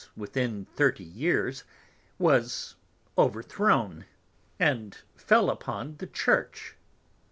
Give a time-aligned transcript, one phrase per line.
[0.17, 1.63] _within thirty Years,
[2.17, 2.73] was
[3.19, 4.05] overthrown,
[4.57, 6.75] and fell upon the Church.